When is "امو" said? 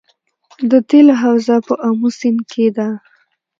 1.87-2.09